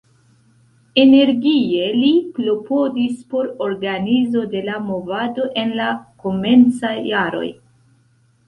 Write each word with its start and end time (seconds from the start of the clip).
Energie 1.01 1.89
li 1.97 2.09
klopodis 2.37 3.21
por 3.35 3.51
organizo 3.67 4.43
de 4.55 4.65
la 4.71 4.81
movado 4.89 5.47
en 5.65 5.77
la 5.83 5.91
komencaj 6.25 6.97
jaroj. 7.13 7.47